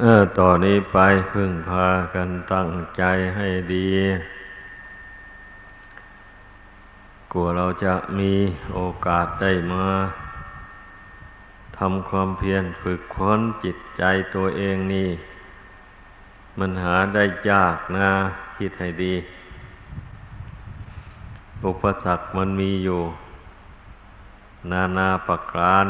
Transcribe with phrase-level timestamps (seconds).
[0.00, 0.98] เออต่อนนี้ไป
[1.32, 3.02] พึ่งพากันตั้งใจ
[3.36, 3.88] ให้ดี
[7.32, 8.32] กลัวเราจะมี
[8.74, 9.86] โอกาสได้มา
[11.78, 14.02] ทำความเพียรฝึกค้นจิตใจ
[14.34, 15.08] ตัวเองนี่
[16.58, 18.10] มันหาได้ยากนะ
[18.56, 19.14] คิดให้ดี
[21.64, 23.00] อุปสรรคมันมีอยู่
[24.70, 25.86] นานาประการ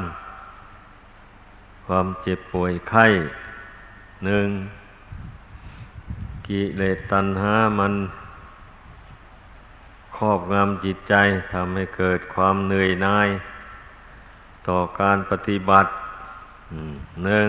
[1.87, 3.07] ความเจ็บป่วยไข้
[4.25, 4.49] หนึ่ง
[6.47, 7.95] กิเลสตัณหามัน
[10.17, 11.15] ครอบงำจิตใจ
[11.53, 13.29] ทำให้เกิดความเหนื่อยน่าย
[14.69, 15.91] ต่อการปฏิบัติ
[17.25, 17.49] หนึ่ง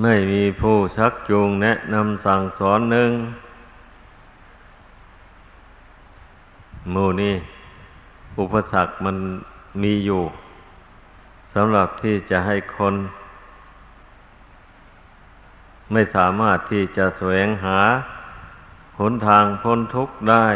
[0.00, 3.10] ไม่มีผู้ชักจูงแนะนำสั่งสอนหนึ่ง
[6.94, 7.34] มูนี่
[8.38, 9.16] อุปสรรคมัน
[9.82, 10.22] มีอยู่
[11.54, 12.94] สำหรับที่จะให้คน
[15.92, 17.78] ไม่สามารถที่จะแสวงหา
[19.00, 20.48] หนทางพ้นทุกข์ได้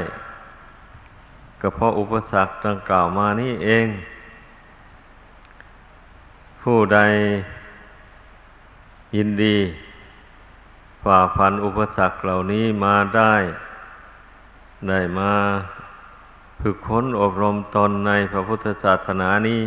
[1.61, 3.87] ก็เพราะอุปสรรคดังกล่าวมานี่เอง
[6.63, 6.99] ผู้ใด
[9.17, 9.57] ยินดี
[11.03, 13.35] ฝ่าฟันอุปสรรคเหล่านี้มาได้
[14.89, 15.33] ได้มา
[16.61, 19.63] ฝึกค้นอบรมตนในพระพุทธศาสนานี้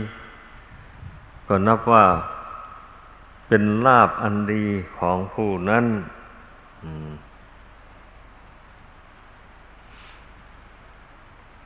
[1.52, 2.06] ก็นับว่า
[3.48, 4.66] เป็นลาบอันดี
[4.98, 5.86] ของผู้นั้น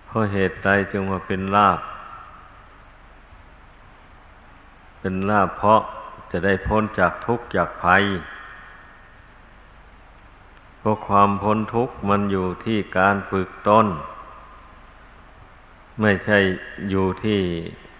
[0.06, 1.80] เพราะเหตุใดจึงมาเป็นลาบ
[5.00, 5.81] เป็นลาบเพราะ
[6.31, 8.03] จะได้พ้นจากทุกข์จากภัย
[10.80, 13.86] เพราะความพ้นทุกข์มันอยู่ที่การฝึกตน
[16.02, 16.38] ไม่ใช่
[16.90, 17.40] อยู่ที่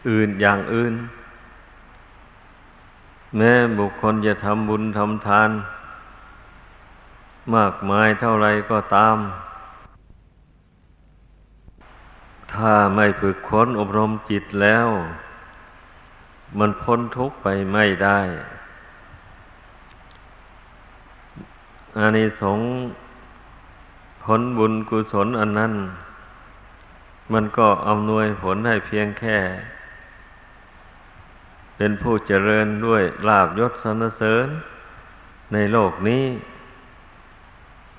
[0.10, 0.94] อื่นอย่างอื่น
[3.38, 5.50] แม้บุคคลจะทำบุญทำทาน
[7.56, 9.18] มากมายเท่าไรก็ตาม
[12.54, 14.88] ถ้าไม่ฝึกค้นอบรมจิตแล้ว
[16.60, 18.20] มันพ้นทุกข์ไปไม่ได้
[21.98, 22.70] อานิสงส์
[24.24, 25.74] ผลบุญกุศลอันนั้น
[27.34, 29.38] มันก็อำนวยผลให้เพียงแค่
[31.78, 34.48] เป็นผู้เจริญด้วยลาบยศสรรเสริญ
[35.54, 36.26] ในโลกนี้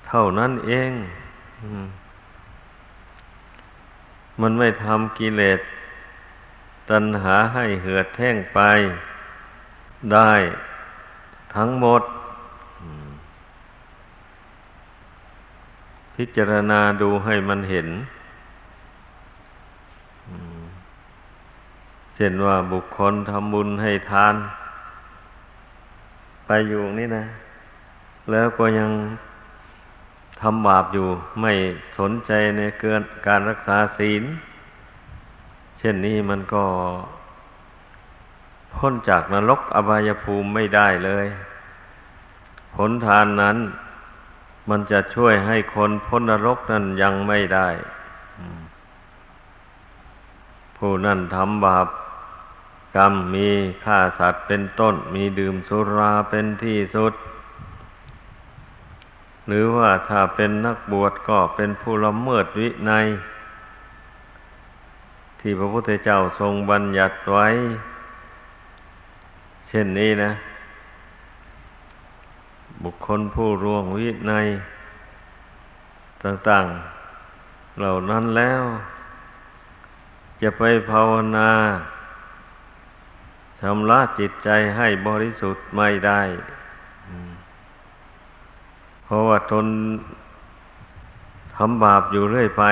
[0.07, 0.91] เท่านั้นเอง
[4.41, 5.59] มันไม่ทำกิเลส
[6.89, 8.59] ตัณหาให้เหือดแห้งไป
[10.13, 10.33] ได้
[11.55, 12.01] ทั้งหมด
[16.15, 17.87] พิจารณาดูให้มันเห็น
[22.15, 24.35] เช่นว่าบุคคลทำบุญให้ทาน
[26.45, 27.25] ไปอยู่นี่นะ
[28.31, 28.91] แล้วก็ยัง
[30.41, 31.07] ทำบาปอยู่
[31.41, 31.53] ไม่
[31.99, 34.23] สนใจในเกินการรักษาศีล
[35.79, 36.63] เช่นนี้มันก็
[38.75, 41.27] พ้นจากนรกอบายภูมิไม่ได้เลย
[42.75, 43.57] ผลทานนั้น
[44.69, 47.67] มันจะช่วยให้คนพ้นนรกนั้นยังไม่ได้
[50.77, 51.87] ผู้นั้นทำบาป
[52.95, 53.49] กรรมมี
[53.83, 57.13] ฆ่าสัตว์เป็นต้น มีดื่มสุราเป็นที่สุด
[59.47, 63.05] หรือว่าถ้าเป็นนักบวชก็เป็นผู้ละเมิดวินัย
[65.39, 67.47] ที่พระพุทธเจ้าทรงบัญญัติไว้
[69.67, 70.31] เช่นนี้นะ
[72.83, 74.47] บุคคลผู้ร่วงวินัย
[76.23, 78.63] ต่างๆ เหล่านั้นแล้ว
[80.41, 81.49] จะไปภาวนา
[83.61, 86.21] ชำระจิตใจให้บริสุทธิ์ไม่ได้
[89.03, 89.67] เพราะว่าทน
[91.55, 92.63] ทำบาปอยู่เรื่อยไป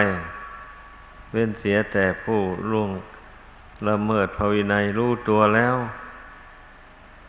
[1.31, 2.39] เว้นเสียแต่ผู้
[2.71, 2.89] ล่วง
[3.87, 5.75] ละเมิดภวินัยรู้ตัวแล้ว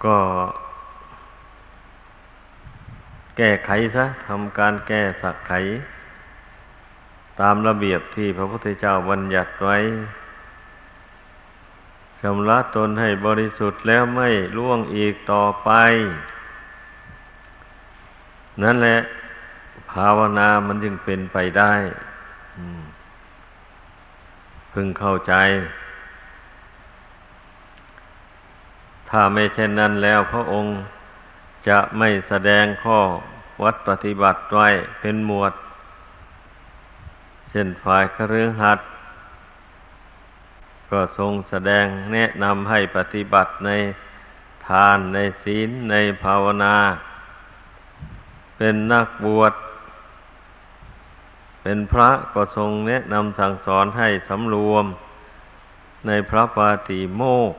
[0.05, 0.19] ก็
[3.37, 5.52] แก้ไขซะทำการแก้สักไข
[7.40, 9.76] ตามระเบียบที่พระพุทธเจ้าบัญญัติไว้
[12.26, 15.71] ชำระตนให้บริสุทธิ์แล้วไม่ล่วงอีกต่อไป
[18.62, 18.99] นั่นแหละ
[19.91, 21.75] ภาวนามันจึงเป็นไปได้
[24.73, 25.35] พึงเข้าใจ
[29.09, 30.73] ถ้าไม่เช่นนั้นแล้วพระองค์
[31.69, 32.99] จะไม่แสดงข้อ
[33.62, 34.69] วัดปฏิบัติไว้
[35.00, 35.53] เป็นหมวด
[37.50, 38.81] เช่นฝ่ายครือหัด
[40.90, 43.70] ก็ทรงแสดงแนะนำให้ปฏิบัติใน
[44.69, 45.94] ทานในศีลใน
[46.25, 46.76] ภาวนา
[48.56, 49.54] เป็นนักบวช
[51.62, 54.84] เป็นพระก็ทรงแนะนำสั่งสอนให้สำรวม
[56.06, 57.52] ในพระปาติโมก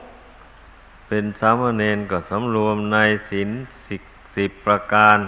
[1.08, 2.98] เป็นสามเณรก็สำรวมใน
[3.30, 3.50] ศีล
[3.88, 4.02] สิบ
[4.36, 5.18] สิบประการ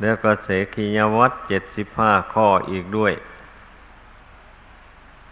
[0.00, 3.12] แล้วก็เสขียวัตเจ็ดสิบห้าข้ออีกด้วย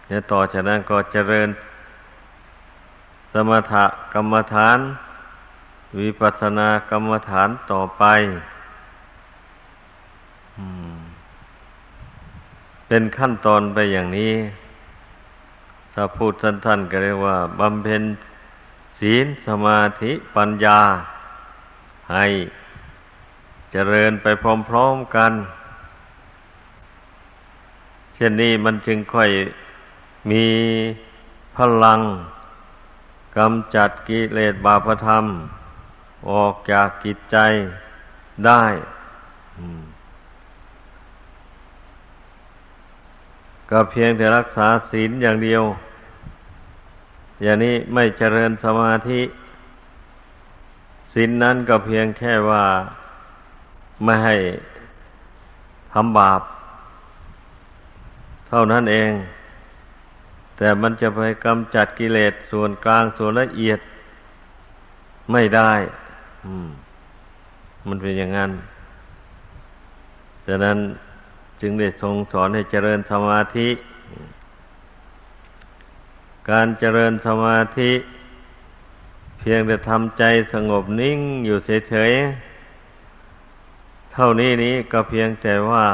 [0.07, 1.49] เนี่ยต่อจากนั้นก็เจริญ
[3.33, 3.73] สมถ
[4.13, 4.77] กรรมฐาน
[5.99, 8.03] วิปัสสนากรรมฐานต่อไป
[12.87, 14.33] เป็นขั้นตอนไปอย่างนี้
[15.93, 18.03] ถ้าพูดสั้นๆก็เรียกว่าบำเพ็ญ
[18.99, 20.79] ศีลสมาธิปัญญา
[22.13, 22.25] ให้
[23.71, 24.27] เจริญไป
[24.69, 25.31] พร้อมๆกัน
[28.13, 29.29] เช่นนี้มันจึงค่อย
[30.29, 30.45] มี
[31.55, 31.99] พลัง
[33.37, 35.25] กำจัดกิเลสบาปธรรม
[36.29, 37.37] ออกจากกิจใจ
[38.45, 38.63] ได้
[43.69, 45.63] ก็เพียงแต่รักษาศีลอย่างเดียว
[47.43, 49.21] อย่างนี้ไม่เจริญสมาธิ
[51.13, 52.63] ศีลนนั้นก็เพียงแค่ว่า
[54.03, 54.35] ไม่ให้
[55.93, 56.41] ทำบาป
[58.47, 59.11] เท่านั้นเอง
[60.57, 63.79] แต่มันจะไปกำจัดกิเลสส่วนกลางส่วนละเอียด
[65.31, 65.71] ไม่ได้
[67.87, 68.51] มันเป็นอย่างนั้น
[70.47, 70.77] ดังนั้น
[71.61, 73.69] จึงได้ทรงสอนให้เจริญสมาธิ
[76.49, 77.91] การเจริญสมาธิ
[79.39, 80.23] เพียงแต่ทำใจ
[80.53, 81.57] สงบนิ่งอยู่
[81.89, 85.85] เฉยๆ เท่านี้นี้ก็เพียงแต่ว่า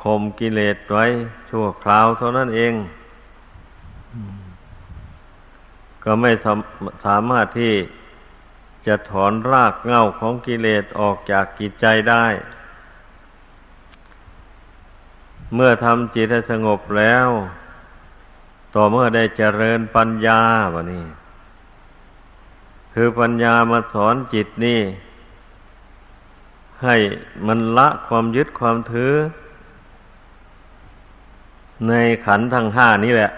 [0.00, 1.04] ข่มกิเลสไว้
[1.50, 2.74] ชั่วคราวเท่านั้นเอง
[6.04, 6.32] ก็ไม่
[7.04, 7.74] สามารถที่
[8.86, 12.26] จะถอนรากเหง้าของกิเลสออกจากกิจใจได้
[15.54, 17.28] เมื่อทำจิตให้สงบแล้ว
[18.74, 20.40] ต่อเมื่อได้เจริญปัญญา
[20.74, 21.04] บะนี้
[22.94, 24.80] คือปัญญามาสอนจิตนี่
[26.82, 26.96] ให้
[27.46, 29.12] มันละความยึดความถือ
[31.88, 31.92] ใน
[32.26, 33.30] ขันธ์ทั้งห้านี้แหละ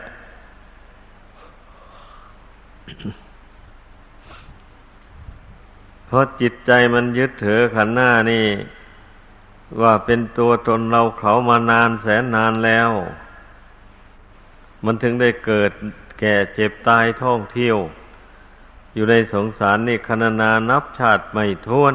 [6.06, 8.46] เพราะจิตใจมันยึดถือขันหน้านี่
[9.82, 12.90] ว่าเป็นตัวตนเราเขามานานแสนนานแล้ว
[14.84, 15.70] มันถึงได้เกิด
[16.20, 17.76] แก่เจ็บตายท่องเที่ยว
[18.94, 21.94] อยู่ในสงสารนี่คณนานับชาติไม่ท้วน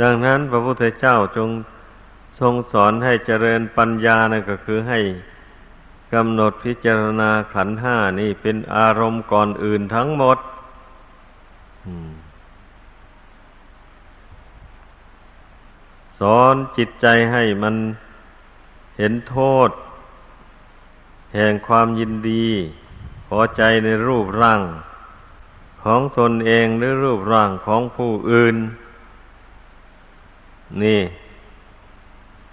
[0.00, 1.48] ดังนั้นพระพุทธเจ้าจง
[2.40, 5.00] ทรงสอนให้เจริญปัญญานะก็คือให้
[6.16, 10.38] กำหนดพิจารณาขันห้านี่เป็นอารมณ์ก่อนอื่นทั้งหมด
[16.18, 17.74] สอนจิตใจให้มัน
[18.98, 19.70] เห็นโทษ
[21.34, 22.46] แห่งความยินดี
[23.28, 24.62] พอใจในรูปร่าง
[25.82, 28.56] ของตนเองหรือรูปร่างของผู้อื่น
[30.82, 31.00] นี่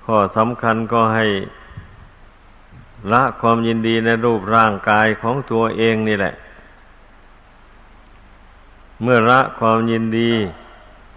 [0.06, 1.26] ข้อสำคัญก็ให้
[3.12, 6.34] ละความยินดีในรูปร่างกายของตัวเองนี่แหละ
[9.02, 10.32] เมื่อละความยินดี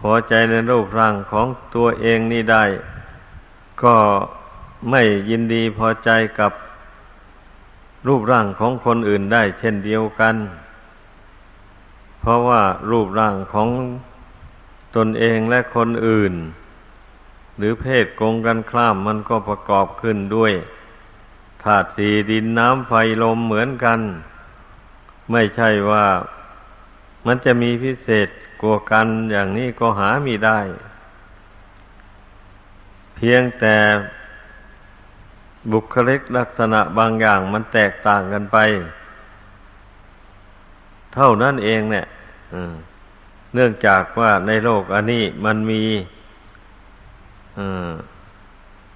[0.01, 2.65] พอใจในรูปร่างของตัวเองนี่ได้
[3.83, 3.97] ก็
[4.91, 6.53] ไม่ยินดีพอใจกับ
[8.07, 10.37] รูปร่างของคนอื่นได้ เช่นเดียวกัน
[12.21, 13.69] เพราะว่ารูปร่างของ
[14.97, 16.35] ตนเองและคนอื่น
[17.57, 20.53] หรือเพศกงกันข้ามมันก็ประกอบขึ้นด้วย
[21.67, 22.93] ธาตุสี่ดินน้ำไฟ
[23.23, 24.01] ลมเหมือนกัน
[25.33, 26.07] ไม่ใช่ว่า
[27.27, 28.29] มันจะมีพิเศษ
[28.61, 30.61] กลัวกันอย่างนี้ก็หามีได้
[33.17, 33.77] เพียงแต่
[35.73, 38.57] บุคลิกลักษณะบางอย่างมันแตกต่างกันไป
[41.15, 42.07] เท่านั้นเองเนี่ย
[43.55, 45.83] เนื่องจากว่าในโลกอันนี้มันมี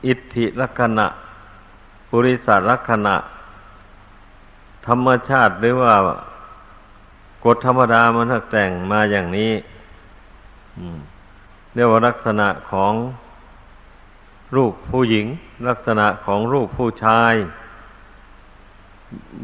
[0.06, 1.06] อิทธิลักษณะ
[2.10, 3.16] ปุริสลักษณะ
[4.86, 5.94] ธรรมชาติหรือว่า
[7.44, 9.52] กฎธรรมดามันแต่งมาอย่างนี้
[11.74, 12.92] เรียกว่าลักษณะของ
[14.56, 15.26] รูปผู้หญิง
[15.68, 17.34] ลักษณะของรูปผู้ชาย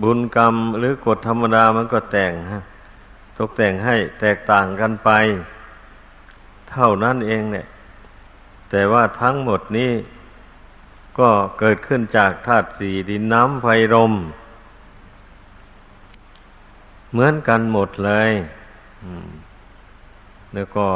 [0.03, 2.63] บุญกรรมหรือกฎธรรมดามันก็แต่งฮะ
[3.39, 5.11] ตกแต่งให้แตกต่างกันไป
[6.71, 7.67] เท่านั้นเองเนี่ย
[8.71, 9.91] แต่ว่าทั้งหมดนี้
[11.19, 14.13] ก็เกิดขึ้นจากธาตุสี่ดินน้ำไฟลม
[17.11, 18.31] เหมือนกันหมดเลย
[20.55, 20.89] แล้วก็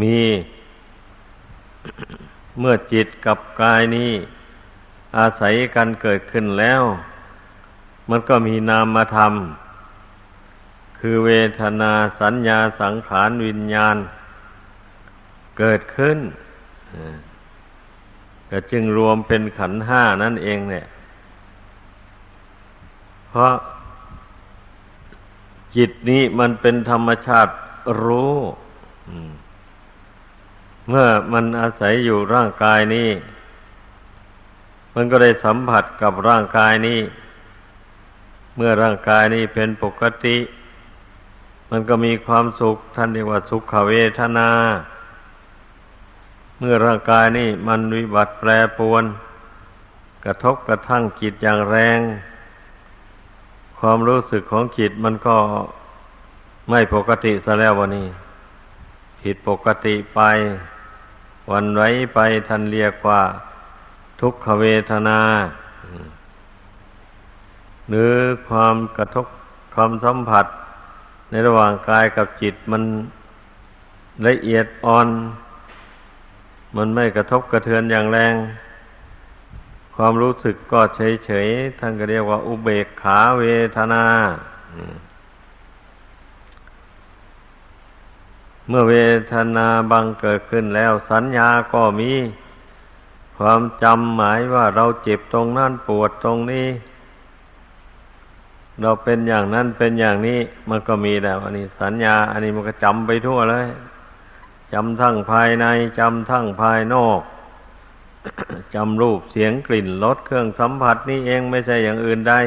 [0.00, 0.18] มี
[2.58, 4.12] เมื่อจิตกับกายนี้
[5.18, 6.82] อาศัยกันเกิดขึ้นแล้ว
[8.10, 9.32] มันก็มีนามธรรม
[10.98, 11.30] คือเว
[11.60, 13.96] ทนาสัญญาสังขารวิญญาณ
[15.58, 16.18] เกิดขึ้น
[18.50, 20.86] ก็จึงรวมเป็นขันห้านั่นเองเนี่ย
[23.28, 23.54] เพราะ
[25.76, 27.52] จิตนี้มันเป็นธรรมชาติ
[28.04, 28.36] รู้
[30.88, 33.10] เมื่อมันอาศัยอยู่ร่างกายนี้
[34.94, 37.00] มันก็ได้สัมผัสกับร่างกายนี้
[38.56, 40.38] เมื่อร่างกายนี้เป็นปกติ
[41.70, 44.48] มันก็มีความสุขท่านเรียกว่าสุขเวทนา
[46.60, 49.04] เมื่อร่างกายนี้มันวิบัติแปรปรวน
[50.24, 52.00] กระทบกระทั่งจิตอย่างแรง
[53.78, 55.36] ความรู้สึกของจิตมันก็
[56.70, 58.08] ไม่ปกติซะแล้ววันนี้
[59.22, 60.20] ผิดปกติไป
[61.50, 63.22] วันไว้ไปท่านเรียกว่า
[64.20, 65.20] ทุกขเวทนา
[67.88, 68.12] หรือ
[68.48, 69.26] ความกระทบ
[69.74, 70.46] ความสัมผัส
[71.30, 72.82] ในระหว่างกายกับจิตมัน
[74.26, 75.08] ละเอียดอ่อน
[76.76, 78.34] มันไม่กระทบกระเทือนอย่างแรง
[79.96, 83.44] ความรู้สึกก็เฉยๆท่านก็เรียกว่า อุเบกขาเว
[83.76, 84.04] ทนา
[88.68, 88.94] เมื่อเว
[89.32, 92.12] ทนาบังเกิดขึ้นแล้วสัญญาก็มี
[93.38, 96.68] ความจำหมายว่าเราเจ็บตรงนั้นปวดตรงนี้
[98.82, 100.38] เราเป็นอย่างนั้นเป็นอย่างนี้
[100.70, 103.66] มันก็มีแล้วอันนี้สัญญา อันนี้มันก็จำไปทั่วเลย
[104.72, 105.66] จำทั้งภายใน
[105.98, 107.20] จำทั้งภายนอก
[108.74, 112.40] จำรูปเสียงกลิ่นรสเครื่องสัมผัสนี่เองไม่ใช่อย่างอื่นได้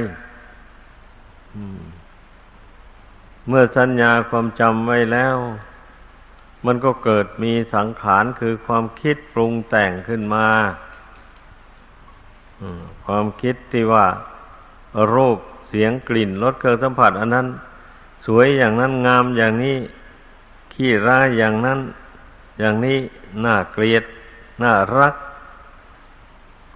[3.47, 5.35] เมื่อสัญญาความจำไว้แล้ว
[6.65, 10.47] มันก็เกิดมีสังขารคือความคิดปรุงแต่งขึ้นมา
[13.05, 14.05] ความคิดที่ว่า
[15.13, 15.37] รูป
[15.69, 17.47] เสียงกลิ่นรสเครื่องสัมผัส อันนั้น
[18.25, 19.77] สวยอย่างนั้นงามอย่างนี้
[20.73, 21.79] ขี้ร้ายอย่างนั้น
[22.61, 22.99] อย่างนี้
[23.45, 24.03] น่าเกลียด
[24.63, 25.15] น่ารัก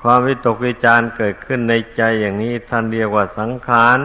[0.01, 4.00] ความวิตกวิจารเกิดขึ้นในใจอย่างนี้ท่านเรียกว่าสังขาร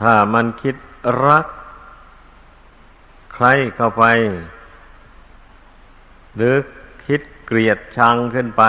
[0.00, 0.76] ถ้ามันคิด
[1.26, 1.46] รัก
[3.34, 4.04] ใครเข้าไป
[6.36, 6.54] หรือ
[7.06, 8.64] คิดเกลียดชังขึ้นไป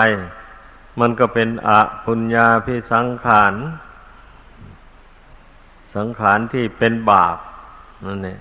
[1.00, 3.54] มันก็เป็นอะพุญญาพิสังขาร
[5.96, 7.36] สังขารที่เป็นบาป
[8.06, 8.40] นั่นเอง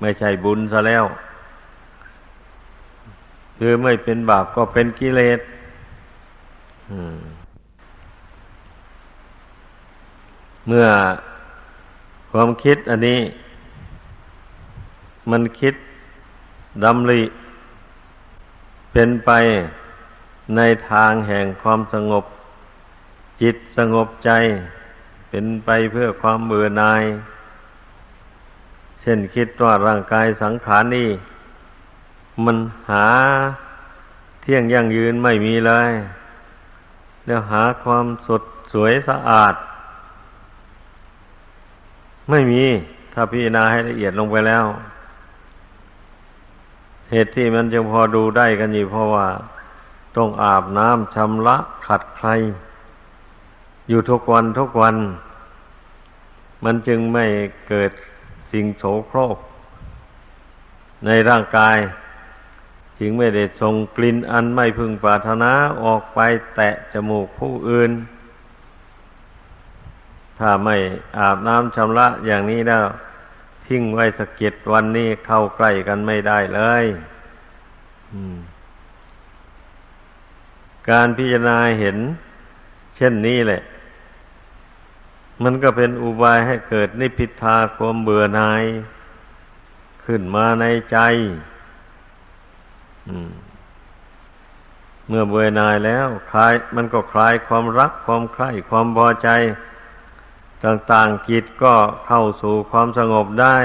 [0.00, 1.04] ไม่ใช่บุญซะแล้ว
[3.58, 5.40] คือไม่เป็นบาปก็เป็นกิเลส
[10.66, 10.88] เมื่อ
[12.32, 13.20] ความคิดอันนี้
[15.30, 15.74] มันคิด
[16.84, 17.22] ดำริ
[18.92, 19.30] เป็นไป
[20.56, 22.24] ในทางแห่งความสงบ
[23.42, 24.30] จิตสงบใจ
[25.30, 27.02] เป็นไปเพื่อความเบื่อหน่าย
[29.00, 31.10] เช่นคิดว่าร่างกายสังขารนี่
[32.44, 32.56] มัน
[32.90, 33.06] หา
[34.40, 35.90] เที่ยงยั่งยืนไม่มีเลย
[37.26, 39.54] แล้วหาความสดสวยสะอาด
[42.30, 42.64] ไม่มี
[43.12, 44.64] ถ้าพิจารณาให้ละเอียดลงไปแล้ว
[47.10, 49.28] เหตุที่มันจึงพอดูได้กันอยู่เพราะว่า
[50.16, 52.28] ต้องอาบน้ำชำระขัดใคร
[53.88, 54.96] อยู่ทุกวันทุกวัน
[56.64, 57.24] มันจึงไม่
[57.68, 57.92] เกิด
[58.52, 59.38] สิ่งโสโครก
[61.06, 61.76] ในร่างกาย
[62.98, 65.52] จึงไม่ได้ส่งกลิ่นอันไม่พึงปรารถนา
[65.82, 66.20] ออกไป
[66.54, 67.90] แตะจมูกผู้อื่น
[70.38, 70.76] ถ้าไม่
[71.18, 72.84] อาบน้ำชำระอย่างนี้แล้ว
[73.66, 76.84] ทิ้งไว้สกเก็ดวันนี้เข้าใกล้กันไม่ได้เลย
[80.90, 81.96] การพิจารณาเห็น
[82.96, 83.62] เช่นนี้แหละ
[85.42, 88.64] มันก็เป็นอุบายให้เกิดนิพิทาความเบื่อหน่าย
[90.04, 90.98] ขึ้นมาในใจ
[95.08, 99.28] เมื่อเบื่อหน่ายแล้วคลาย มันก็คลายความรักความใคร่ความพอใจ
[100.64, 101.74] ต่างๆจิตก็
[102.06, 103.56] เข้าสู่ความสงบได้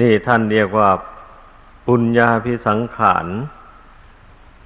[0.00, 0.90] นี่ท่านเรียกว่า
[1.86, 3.26] ปุญญาพิสังขาร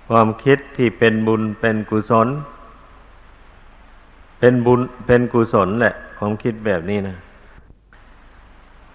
[0.08, 2.28] ความคิดที่เป็นบุญเป็นกุศล
[4.38, 7.16] เป็นบุญเป็นกุศลแหละ ความคิดแบบนี้นะ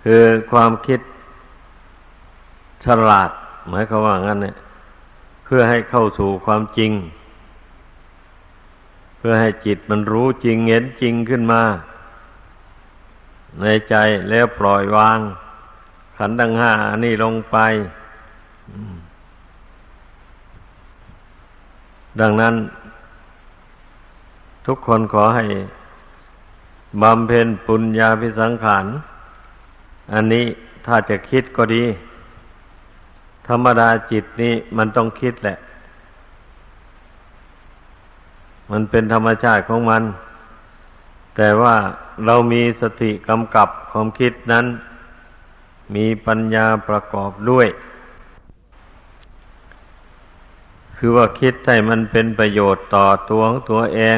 [0.03, 0.99] คือความคิด
[2.85, 3.29] ฉลาด
[3.69, 4.55] หมายความว่างั้นเนี่ย
[5.43, 6.91] เพื่อให้เข้าสู่ความจริง
[9.17, 11.61] เพื่อให้จิตมันรู้จริงเห็นจริงขึ้นมา
[13.61, 13.95] ในใจ
[14.29, 15.19] แล้วปล่อยวาง
[16.17, 17.57] ขันธ์ดังห้าอันนี้ลงไป
[22.21, 22.53] ดังนั้น
[24.65, 25.45] ทุกคนขอให้
[27.01, 28.85] บำเพ็ญปุญญาพิสังขาร
[30.13, 30.45] อันนี้
[30.85, 31.83] ถ้าจะคิดก็ดี
[33.47, 35.57] ธรรมดาจิตนี้มันต้องคิดแหละ
[38.71, 40.03] มันเป็นธรรมชาติของมัน
[41.35, 41.75] แต่ว่า
[42.25, 44.65] เรามีสติกำกับความคิดนั้น
[45.95, 47.67] มีปัญญาประกอบด้วย
[50.97, 54.17] คือว่าคิดให้มันเป็นประโยชน์ต่อตัวของตัวเอง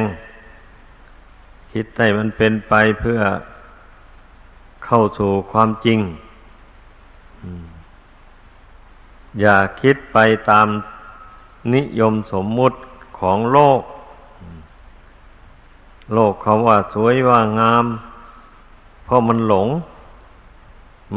[1.77, 3.21] คิดให้มันเป็นไปเพื่อ
[4.85, 5.99] เข้าสู่ความจริง
[9.39, 10.17] อย่าคิดไป
[10.49, 10.67] ตาม
[11.75, 12.77] นิยมสมมุติ
[13.19, 13.81] ของโลก
[16.13, 17.85] โลกเขาว่าสวยว่างาม
[19.03, 19.69] เพราะมันหลง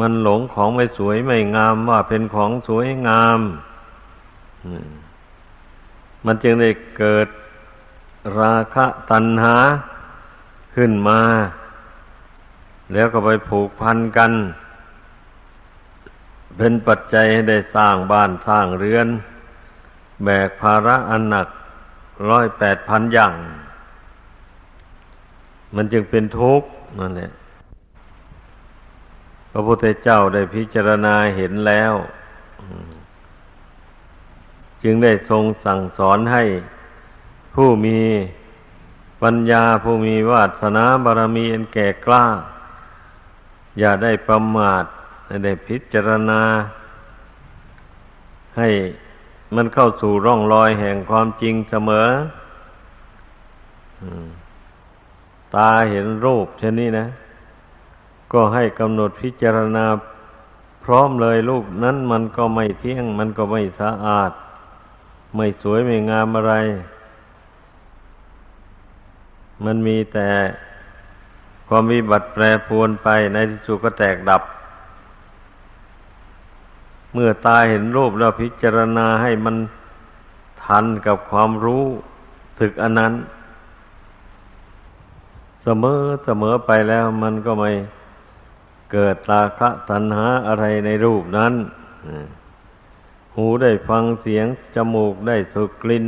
[0.01, 3.41] มันหลงของไม่สวยไม่งามว่าเป็นของสวยงาม
[6.25, 7.29] มันจึงได้เกิด
[8.39, 9.57] ราคะตัณหา
[10.79, 11.21] ขึ้นมา
[12.93, 14.33] แล้วก็ไปผูกพันกัน
[16.57, 19.09] เป็นปัจจัยให้ได้สร้างบ้านสร้างเรือน
[20.25, 21.49] แบกภาระอันหนัก
[22.29, 23.35] ร้อยแปดพันอย่าง
[25.75, 26.69] มันจึงเป็นทุกข์
[26.99, 27.31] นั่นแหละ
[29.51, 31.93] พระพุทธเจ้าได้พิจารณาเห็นแล้ว
[34.83, 36.45] จึงได้ทรงสั่งสอนให้
[37.55, 37.99] ผู้มี
[39.23, 42.25] ปัญญาผู้มีวาสนาบารมีอันแก่กล้า
[43.79, 44.85] อย่าได้ประมาท
[45.45, 46.43] ได้พิจารณา
[48.59, 48.71] ให้
[49.55, 52.09] มันเข้าสู่ร่องรอยแห่งความจริงเสมอ
[55.55, 57.07] ตาเห็นรูปเช่นนี้นะ
[58.33, 59.85] ก็ให้กำหนดพิจารณา
[60.85, 64.33] พร้อมเลยรูปนั้นมันก็ไม่เที่ยง มันก็ไม่สะอาด
[65.37, 66.55] ไม่สวยไม่งามอะไร
[69.65, 70.29] มันมีแต่
[71.69, 74.43] ความมีบัตรแปรปวนไปในที่สุดก็แตกดับ
[77.13, 79.57] เมื่อตาเห็นรูปแล้วพิจารณาให้มัน
[80.65, 81.85] ทันกับความรู้
[82.61, 83.13] ถึกอันนั้น
[85.63, 87.73] เสมอเสมอไปแล้วมันก็ไม่
[88.93, 91.55] เกิดราคะตัณหาอะไรในรูปนั้น
[93.35, 96.07] หูได้ฟังเสียง จมูกได้สูดกลิ่น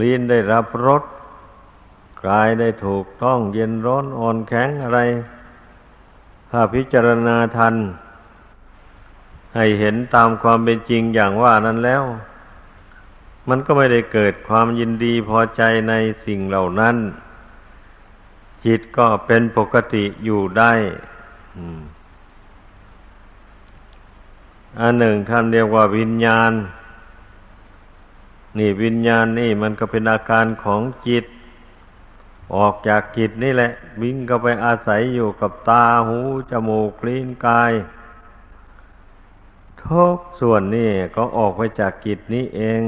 [0.00, 1.02] ลิ้นได้รับรส
[2.26, 5.00] กายได้ถูกต้องเย็นร้อนอ่อนแข็งอะไร
[6.50, 7.74] ถ้าพิจารณาทัน
[9.54, 12.02] ให้เห็นตามความเป็นจริงอย่างว่านั้นแล้ว
[13.48, 16.96] มันก็ไม่ได้เกิดความยินดีพอใจในสิ่งเหล่านั้น
[18.64, 20.72] จิตก็เป็นปกติอยู่ได้
[24.80, 26.52] อันหนึ่งท่านเรียกว่าวิญญาณ
[28.58, 31.24] นี่วิญญาณนี่มันก็เป็นอาการของจิต
[32.54, 33.70] ออกจากจิตนี่แหละ
[34.02, 36.18] วิ่งก็ไปอาศัยอยู่กับตาหู
[36.50, 37.72] จมูกลิ้นกาย
[39.84, 42.82] ทุกส่วนนี่ก็ออกไปจากจิตนี้เอง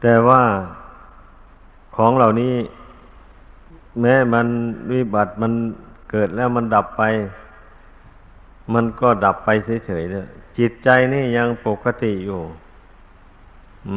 [0.00, 0.42] แต่ว่า
[1.96, 2.54] ของเหล่านี้
[4.00, 4.46] แม้มัน
[4.92, 5.52] วิบัติมัน
[6.10, 7.02] เกิดแล้วมันดับไป
[8.74, 9.48] มันก็ดับไป
[9.86, 10.26] เฉยๆเลย
[10.58, 12.40] จิตใจนี่ยังปกติอยู่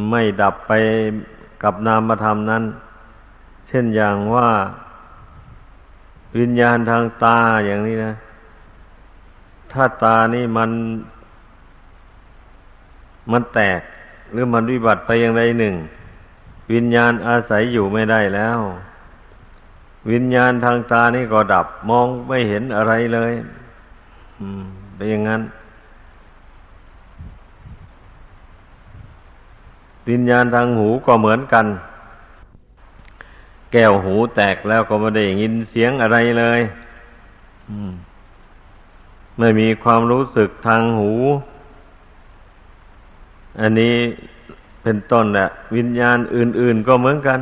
[0.10, 0.72] ไม่ดับไป
[1.64, 2.64] กับนามธรรมนั้น
[3.68, 4.50] เช่นอย่างว่า
[6.38, 8.14] วิญญาณทางตาอย่างนี้นะ
[9.72, 10.72] ถ้าตานี่มัน
[13.32, 13.82] มันแตก
[14.32, 15.76] หรือมันวิบัติไปอย่างใดหนึ่ง
[16.74, 18.60] วิญญาณอาศัยอยู่ไม่ได้แล้ว
[20.12, 23.32] วิญญาณทางตานี่ก็ดับ มองไม่เห็นอะไรเลย
[24.40, 24.64] อืม
[24.96, 25.42] เป็นอย่างนั้น
[30.10, 31.66] วิญญาณทางหูก็เหมือนกัน
[33.72, 36.62] แก้วหูแตกแล้วก็ไม่ได้ยินเสียงอะไรเลย
[39.40, 41.12] ไม่มีความรู้สึกทางหู
[43.60, 43.96] อันนี้
[44.84, 47.40] เป็นต้นแหละวิญญาณอื่น ๆก็เหมือนกัน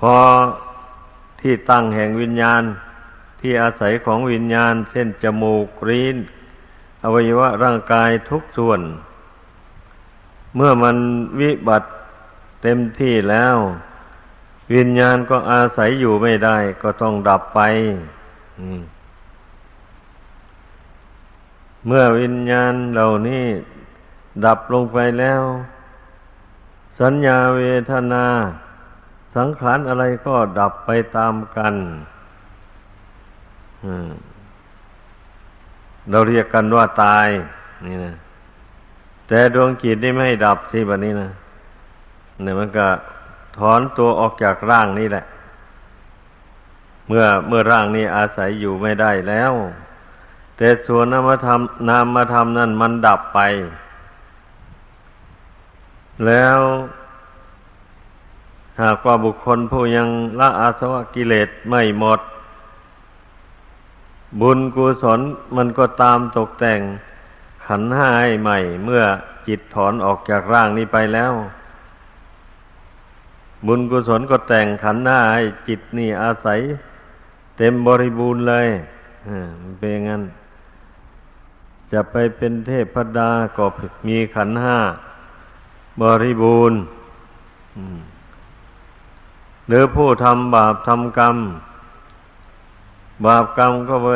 [0.00, 0.16] พอ
[1.40, 2.62] ที่ตั้งแห่งวิญญาณ
[3.40, 6.16] ที่อาศัยของวิญญาณ เช่นจมูกรีน
[7.02, 8.80] อวัยวะร่างกายทุกส่วน
[10.58, 10.96] เมื่อมัน
[11.40, 11.88] วิบัติ
[12.62, 13.56] เต็มที่แล้ว
[14.74, 17.60] วิญญาณก็อาศัยอยู่ไม่ได้ ก็ต้องดับไป
[21.86, 23.44] เมื่อวิญญาณเหล่านี้
[24.44, 25.42] ดับลงไปแล้ว
[27.00, 28.26] สัญญาเวทนา
[29.36, 31.74] สังขารอะไรก็ดับไปตามกัน
[36.10, 37.28] เราเรียกกันว่าตาย
[37.86, 38.14] นี่นะ
[39.28, 41.30] แต่ดวงจิตนี่ไม่ดับสิแบบนี้นะ
[42.42, 42.86] เนี่ยมันก็
[43.58, 45.24] ถอนตัวออกจากร่างนี่แหละ
[47.06, 49.52] เมื่อเมื่อร่างนี้อาศัยอยู่ไม่ได้แล้ว
[50.56, 53.40] แต่ส่วนนามธรรมนามธรรมนั่นมันดับไป
[56.26, 56.58] แล้ว
[58.82, 60.08] หากว่าบุคคลผู้ยัง
[60.40, 62.20] ละอาสวะกิเลสไม่หมด
[64.40, 65.20] บุญกุศล
[65.56, 66.80] มันก็ตามตกแต่ง
[67.68, 69.02] ขันห้าให้ใหม่ เมื่อ
[69.48, 71.32] จิตถอนออกจากร่างนี้ไปแล้ว
[73.66, 76.60] บุญกุศลก็แต่งขันห้าให้จิตนี่อาศัย
[77.56, 78.68] เต็มบริบูรณ์เลย
[79.60, 80.22] มันเป็นงั้น
[81.92, 83.64] จะไปเป็นเทพดาก็
[84.08, 84.78] มีขันห้า
[86.02, 86.78] บริบูรณ์
[89.68, 91.36] หรือผู้ทำบาปทำกรรม
[93.26, 94.08] บาปกรรมก็ไป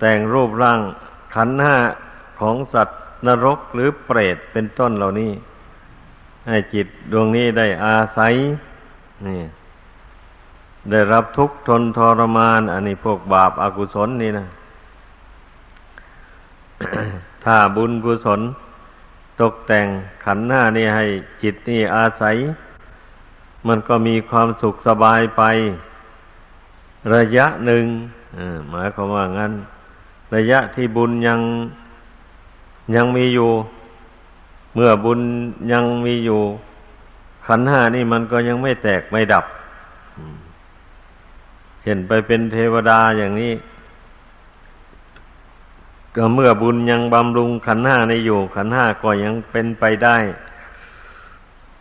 [0.00, 0.80] แต่งรูปร่าง
[1.34, 1.76] ขันห้า
[2.40, 5.32] ของสัตว์นรกหรือเปรตเป็นต้นเหล่านี้
[6.48, 8.34] ให้จิตดวงนี้ได้อาศัย
[9.26, 9.40] นี่
[10.90, 14.46] ได้รับทุกข์ทนทรมาน อันนี้พวกบาปอากุศลนี่นะ
[17.44, 18.40] ถ้าบุญกุศล
[19.40, 19.86] ตกแต่ง
[20.24, 21.06] ขันหน้านี่ให้
[21.42, 22.36] จิตนี่อาศัย
[23.68, 25.42] มันก็มีความสุขสบายไป
[27.14, 27.84] ระยะหนึ่ง
[28.70, 29.52] หมายความว่างั้น
[30.34, 31.40] ระยะที่บุญยัง
[32.94, 33.50] ยังมีอยู่
[34.74, 35.20] เมื่อบุญ
[35.72, 36.40] ยังมีอยู่
[37.46, 39.44] ขันห้านี่มันก็ยังไม่แตกไม่ดับ
[41.82, 43.52] เช่นไปเป็นเทวดาอย่างนี้
[46.16, 50.16] ก็เมื่อบุญยังบำรุงขันห้าในอยู่ ขันห้าก็ยังเป็นไปได้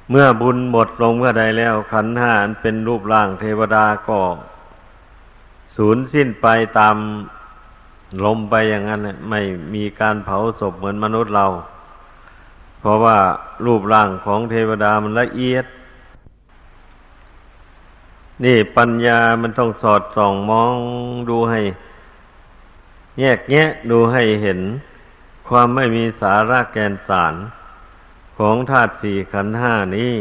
[0.09, 4.19] เมื่อบุญหมดลงเมื่อใดแล้ว ขันห้าอันเป็นรูปร่างเทวดาก็
[5.75, 6.47] สูญสิ้นไป
[6.79, 6.95] ตาม
[8.23, 9.41] ลมไปอย่างนั้นไม่
[9.73, 11.45] มีการเผาศพเหมือนมนุษย์เรา
[12.79, 13.17] เพราะว่า
[13.65, 15.65] รูปร่างของเทวดามันละเอียด
[18.43, 20.75] นี่ปัญญามันต้องสอดส่องมอง
[21.29, 21.61] ดูให้
[23.19, 24.59] แยกแยะดูให้เห็น
[25.47, 27.35] ความไม่มีสาระแกนสาร
[28.37, 30.13] ของธาตุสี่ขันห้านี้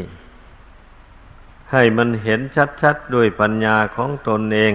[1.72, 2.40] ให้มันเห็น
[2.82, 4.74] ชัดๆด้วยปัญญาของตนเอง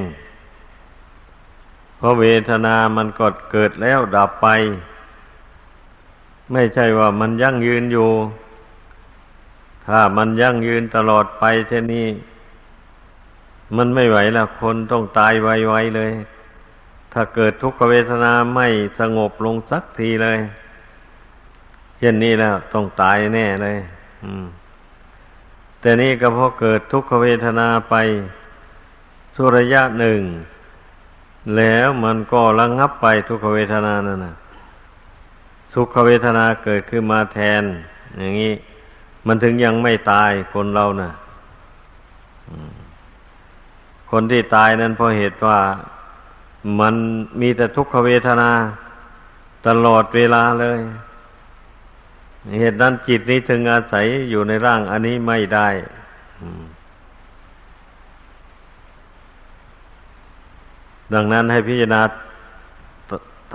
[2.03, 4.47] ราะเวทนามันกดเกิดแล้วดับไป
[6.51, 8.09] ไม่ใช่ว่ามันยั่งยืนอยู่
[9.87, 12.07] ถ้ามันยั่งยืนตลอดไปเช่นนี้
[13.77, 16.11] มันไม่ไหวล้วคนต้องตายไวๆเลย
[17.13, 18.67] ถ้าเกิดทุกขเวทนาไม่
[18.99, 20.39] สงบลงสักทีเลย
[21.97, 23.77] เช่นนี้แล้วต้องตายแน่เลย
[24.23, 24.45] อืม
[25.79, 27.95] แต่นี่ก็เพราะเกิดทุกขเวทนาไป
[29.35, 30.19] สุระยะหนึ่ง
[31.57, 34.35] แล้วมันก็ระงงับไปทุกขเวทนานั่นนะ
[35.73, 37.63] สุขเวทนาเกิดขึ้นมาแทน
[38.17, 38.53] อย่างนี้
[39.27, 41.11] มันถึงยังไม่ตายคนเรานะ่ะ
[44.11, 45.59] คนที่ตายนั้นเพราะเหตุว่า
[46.79, 46.95] มัน
[47.41, 48.49] มีแต่ทุกขเวทนา
[49.67, 50.79] ตลอดเวลาเลย
[52.59, 55.67] เหตุนั้นจิตนี้ถึงอาศัยอยู่ในร่างอันนี้ไม่ได้
[56.39, 56.63] อืม
[61.13, 62.01] ดังนั้นให้พิจารณา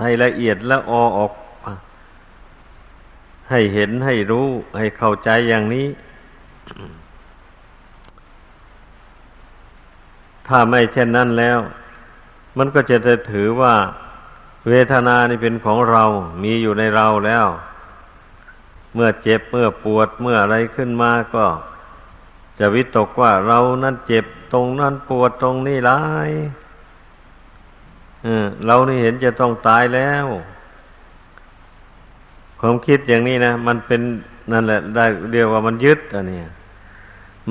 [0.01, 1.31] ให้ละเอียดและออออก
[3.49, 5.87] ให้เห็นให้รู้ให้เข้าใจอย่างนี้
[10.47, 11.59] ถ้าไม่เช่นนั้นแล้ว
[12.57, 13.75] มันก็จะจะถือว่า
[14.69, 16.03] เวทนานี่เป็นของเรา
[16.43, 17.45] มีอยู่ในเราแล้ว
[18.93, 21.45] เมื่อเจ็บเมื่อปวดเมื่ออะไรขึ้นมาก็
[22.59, 26.29] จะวิตกว่าเรานั่นเจ็บตรงนั้นปวดตรงนี้ร้าย
[28.65, 30.25] เรานี่เห็นจะต้องตายแล้ว
[32.59, 34.01] ความคิดอย่างนี้นะมันเป็น
[34.51, 36.41] นั่นแหละ ได้เรียกว่ามันยึดอันนี้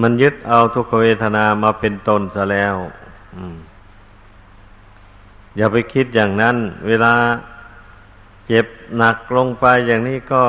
[0.00, 2.76] มันยึดเอาทุกขเวทนามาเป็นตนซะแล้ว
[5.56, 6.56] อย่าไปคิดอย่างนั้น
[6.88, 7.12] เวลา
[8.46, 10.42] เจ็บหนักลงไปอย่างนี้ก็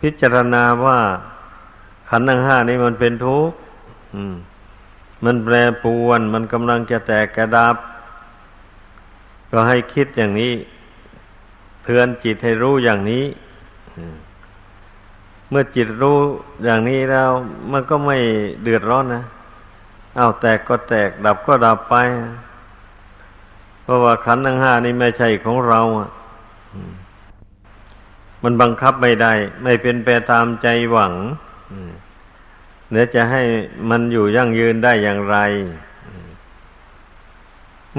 [0.00, 0.98] พิจารณาว่า
[2.10, 3.56] ขันธ์ทั้งห้านี้มันเป็นทุกข์
[5.24, 7.76] มันแปรปรวน มันกำลังจะแตกกระดับ
[9.58, 10.54] ก็ให้คิดอย่างนี้
[11.84, 13.24] เตือนจิตให้รู้อย่างนี้
[15.50, 16.18] เมื่อจิตรู้
[16.64, 17.30] อย่างนี้แล้ว
[17.72, 18.16] มันก็ไม่
[18.62, 19.24] เดือดร้อนนะ
[20.16, 21.94] เอาแตกก็แตกดับก็ดับไป
[23.82, 26.08] เพราะว่าขันธ์ทั้งห้านี้ไม่ใช่ของเราอะ
[26.92, 26.94] ม
[28.42, 31.12] มันบังคับไม่ได้ ไม่เป็นไปตามใจหวัง
[32.90, 33.42] เดี๋ยวจะให้
[33.90, 35.36] มันอยู่ยั่งยืนได้อย่างไร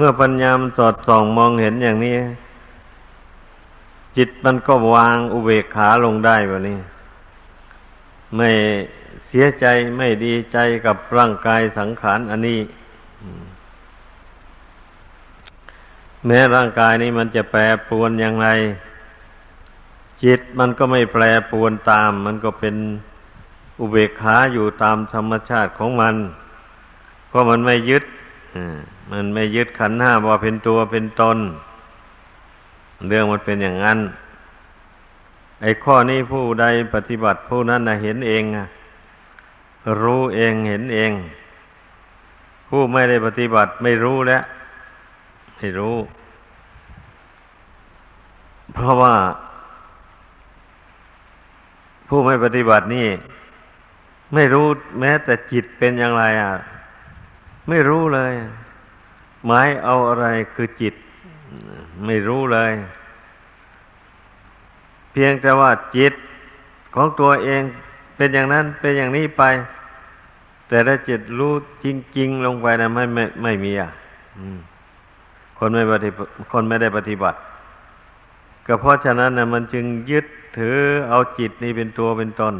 [0.00, 2.14] มื่อปัญญามันสอดส่องมองเห็นอย่างนี้
[4.16, 6.78] จิตมันก็วางอุเบกขาลงได้วะนี่
[8.36, 8.50] ไม่
[9.28, 12.60] เสียใจไม่ดีใจกับร่างกายสังขารอันนี้
[16.26, 18.48] แม้ร่างกายนี้มันจะแปรปรวนอย่างไร
[20.22, 22.76] จิตมันก็ไม่แปรปรวนตาม มันก็เป็น
[23.80, 26.14] อุเบกขาอยู่ตามธรรมชาติของมัน
[27.28, 28.04] เพราะมันไม่ยึด
[29.10, 31.38] มันไม่ยึดขันห้าว่าเป็นตัวเป็นตน
[33.08, 33.98] เรื่องมันเป็นอย่างนั้น
[35.62, 38.42] ไอ้ข้อนี้ผู้ใดปฏิบัติผู้นั้นนะเห็นเอง
[40.02, 41.12] รู้เองเห็นเอง
[42.68, 44.42] ผู้ไม่ได้ปฏิบัติไม่รู้แล้ว
[45.56, 45.96] ไม่รู้
[48.74, 49.14] เพราะว่า
[52.08, 53.08] ผู้ไม่ปฏิบัตินี่
[54.34, 54.66] ไม่รู้
[55.00, 56.52] แม้แต่จิตเป็นอย่างไรอะ
[57.68, 58.32] ไม่รู้เลย
[59.46, 60.94] หมายเอาอะไรคือจิต
[62.06, 62.72] ไม่รู้เลย
[65.12, 66.12] เพียงแต่ว่าจิต
[66.94, 67.62] ของตัวเอง
[68.16, 69.42] เป็นอย่างนั้นเป็นอย่างนี้ไป
[70.68, 71.52] แต่ถ้าจิตรู้
[71.84, 71.86] จ
[72.18, 73.90] ริง ๆ ลงไปนะไม่ไม่ไม่มีอะ
[75.58, 76.10] คนไม่ปฏิ
[76.52, 77.38] คนไม่ได้ปฏิบัติ
[78.66, 80.26] ก็เพราะฉะนั้นนะมันจึงยึด
[80.58, 80.76] ถือ
[81.08, 82.54] เอาจิตนี้เป็นตัวเป็นตน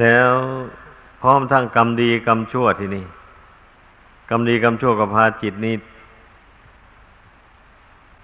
[0.00, 0.30] แล้ว
[1.20, 3.04] พร้อมทั้งกรรมดีกรรมชั่วที่นี่
[4.28, 5.74] กรรมดีกรรมชั่วก็พาจิตนี้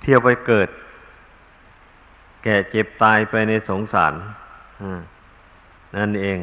[0.00, 0.68] เที่ยวไปเกิด
[2.42, 4.14] แก่เจ็บตายไปในสงสาร
[5.96, 6.38] นั่นเอง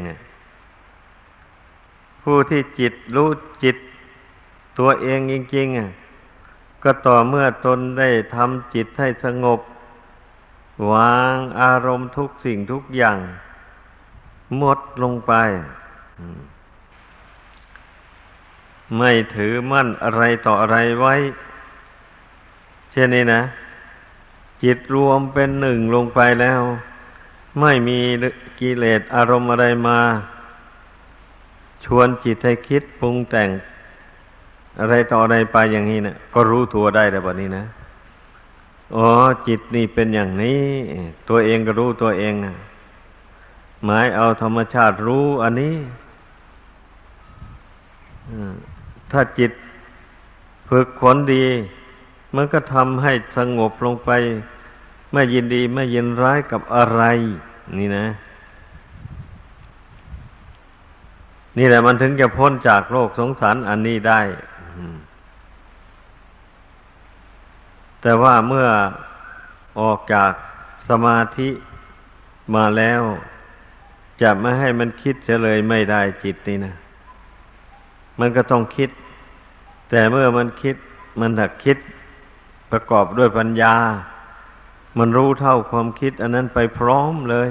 [2.22, 3.30] ผู้ที่จิตรู้
[3.64, 3.78] จิต
[4.80, 9.60] ตัวเองจริงๆก็ต่อเมื่อตนได้ทำจิตให้สงบ
[10.92, 13.18] วางอารมณ์ทุกสิ่งทุกอย่าง
[14.58, 15.34] หมดลงไป
[18.96, 21.16] ไม่ถือมั่นอะไรต่ออะไรไว้
[22.92, 23.42] เช่นนี้นะ
[24.64, 26.62] จิตรวมเป็นหนึ่งลงไปแล้ว
[27.60, 28.00] ไม่มี
[28.60, 30.00] กิเลสอารมณ์อะไรมา
[31.86, 33.50] ชวนจิตให้คิดปรุงแต่ง
[34.80, 37.64] อะไรต่ออะไรไปอย่างนี้นะก็รู้ตัวได้แต่บัดนี้นะ
[38.96, 39.08] อ๋อ
[39.48, 40.62] จิตนี่เป็นอย่างนี้
[41.30, 42.34] ตัวเองก็รู้ตัวเอง
[43.86, 45.76] หมายเอาธรรมชาติรู้อันนี้
[48.32, 48.56] อืม
[49.12, 49.52] ถ้าจิต
[50.70, 51.46] ฝึกขนดี
[52.36, 54.10] มันก็ทำให้สงบลงไป
[55.14, 57.04] ไม่ยินดีไม่ยินร้ายกับอะไร
[57.78, 58.08] นี่นะ
[61.58, 64.22] นี่แหละมันถึงจะพ้นจากโลกสงสารอันนี้ได้
[68.02, 68.68] แต่ว่าเมื่อ
[69.80, 70.32] ออกจาก
[70.90, 71.50] สมาธิ
[72.56, 73.02] มาแล้ว
[74.22, 76.74] จะไม่ให้มันคิดเฉลยไม่ได้จิตนี่นะ
[78.20, 78.90] มันก็ต้องคิด
[79.90, 80.76] แต่เมื่อมันคิด
[81.20, 81.78] มันถักคิด
[82.72, 83.76] ประกอบด้วยปัญญา
[84.98, 87.50] มันรู้เท่าความคิด อันนั้นไปพร้อมเลย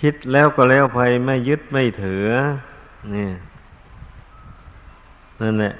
[0.00, 2.24] คิดแล้วก็แล้วไปไม่ยึดไม่ถือ
[3.14, 3.30] นี่
[5.40, 5.74] นั่นแหละ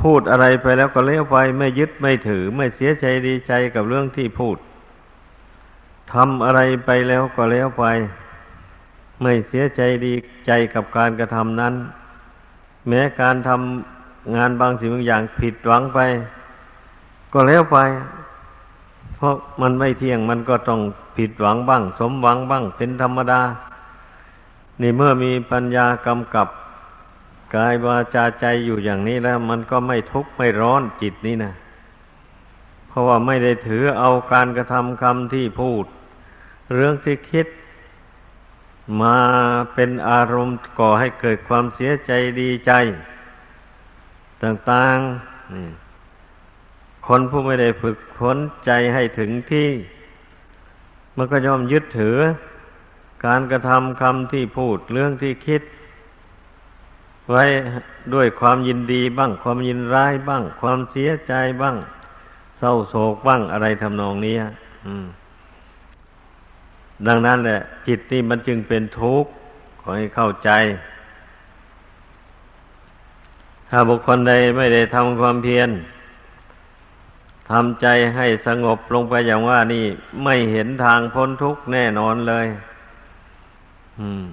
[0.00, 4.56] พูดอะไรไปแล้วก็เลี้ยวไป ไม่ยึดไม่ถือ ไม่เสียใจดีใจกับเรื่องที่พูด
[6.12, 7.84] ทำอะไรไปแล้วก็เลี้ยวไป
[9.22, 10.12] ไม่เสียใจดี
[10.46, 11.74] ใจกับการกระทำนั้น
[12.88, 15.98] แม้การทำงานบางสิ่งบางอย่างผิดหวังไป
[17.32, 17.78] ก็แล้วไป
[19.16, 20.80] เพราะมันไม่เที่ยงมันก็ต้อง
[21.16, 23.40] ผิดหวังบ้าง สมหวังบ้างเป็นธรรมดา
[24.80, 26.48] นี่เมื่อมีปัญญากำกับ
[27.54, 31.52] กายวาจาใจอยู่อย่างนี้แล้ว มันก็ไม่ทุกข์ไม่ร้อนจิตนี่นะ
[32.88, 35.84] เพราะว่าไม่ได้ถือเอาการกระทำคำที่พูด
[36.74, 37.46] เรื่องที่คิด
[39.00, 39.18] มา
[39.74, 42.72] เป็นอารมณ์ก่อให้เกิดความเสียใจดีใจ
[44.42, 49.68] ต่างๆคนผู้ไม่ได้ฝึกฝนใจให้ถึงที่
[51.16, 52.16] มันก็ย่อมยึดถือ
[53.26, 55.62] การกระทำคำที่พูดเรื่องที่คิด
[57.30, 57.44] ไว้
[58.14, 61.76] ด้วยความยินดีบ้าง ความยินร้ายบ้าง ความเสียใจบ้าง
[62.58, 64.36] เศร้าโศกบ้างอะไรทำนองนี้
[67.06, 69.30] ดังนั้นแหละ จิตนี่มันจึงเป็นทุกข์
[69.80, 70.50] ขอให้เข้าใจ
[73.68, 75.70] ถ้าบุคคลใดไม่ได้ทำความเพียร
[77.50, 77.86] ทำใจ
[78.16, 79.84] ให้สงบลงไปอย่างว่านี่
[80.24, 82.46] ไม่เห็นทางพ้นทุกข์แน่นอนเลย
[84.00, 84.24] อืม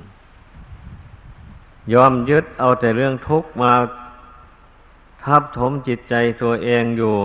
[1.93, 3.73] ยอมยึดเอาแต่เรื่องทุกข์มา
[5.23, 7.15] ทับถมจิตใจตัวเองอยู่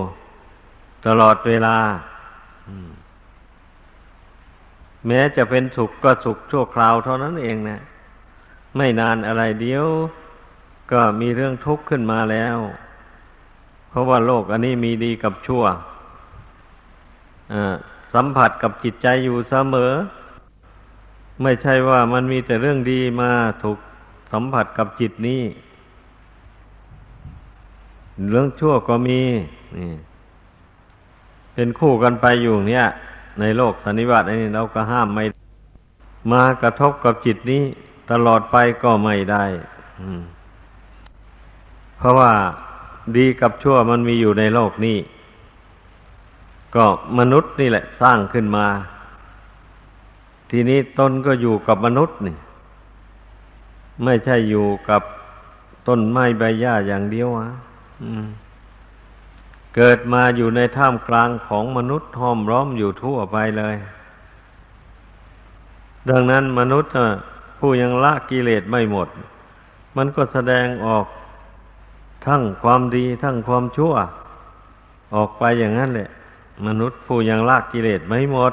[1.07, 1.77] ตลอดเวลา
[5.07, 7.81] แม้จะเป็นสุขก็สุขชั่วคราวเท่านั้นเองนะ
[8.77, 9.87] ไม่นานอะไรเดียว
[10.93, 12.57] ก็มีเรื่องทุกข์ขึ้นมาแล้ว
[13.89, 15.65] เพราะว่าโลกอันนี้มีดีกับชั่ว
[18.15, 19.93] สัมผัสกับจิตใจอยู่เสมอ
[21.43, 23.31] ไม่ใช่ว่ามันมีแต่เรื่องดีมา
[23.63, 23.79] ถูก
[24.33, 25.43] สัมผัสกับจิตนี้
[28.31, 29.21] เรื่องชั่วก็มี
[29.77, 29.91] นี่
[31.55, 32.87] เป็นคู่กันไปอยู่เนี่ย
[33.41, 35.25] ในโลกสันนิบาตนี้เราก็ห้ามไม่
[36.33, 37.63] มากระทบกับจิตนี้
[38.11, 39.45] ตลอดไปก็ไม่ได้
[41.97, 42.33] เพราะว่า
[43.17, 44.99] ดีกับชั่วมันมีอยู่ในโลกนี้
[46.77, 46.87] ก็
[47.19, 48.67] มนุษย์นี่แหละสร้างขึ้นมา
[50.51, 52.37] ทีนี้ตนก็อยู่กับมนุษย์นี่
[54.05, 55.03] ไม่ใช่อยู่กับ
[55.89, 57.49] ต้นไม้ใบหญ้าอย่างเดียวอะ
[59.77, 63.77] เกิดมาอยู่ในท่ามกลางของมนุษย์ห้อมร้อมอยู่ทั่วไปเลย
[66.11, 66.93] ดังนั้นมนุษย์
[67.59, 69.09] ผู้ยังละกิเลสไม่หมด
[69.97, 71.07] มันก็แสดงออก
[72.27, 73.95] ทั้งความดีทั้งความชั่ว
[75.15, 76.09] ออกไปอย่างนั้นแหละ
[76.67, 78.53] มนุษย์ผู้ยังละกิเลสไม่หมด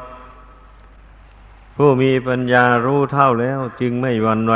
[1.76, 4.56] ผู้มีปัญญารู้เท่าแล้ว จึงไม่หวั่นไหว